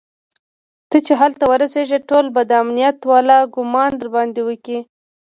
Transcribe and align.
ته 0.89 0.97
چې 1.05 1.13
هلته 1.21 1.43
ورسېږي 1.47 1.99
ټول 2.09 2.25
به 2.33 2.41
د 2.49 2.51
امنيت 2.63 2.97
والا 3.11 3.39
ګومان 3.55 3.91
درباندې 4.01 4.41
وکړي. 4.45 4.79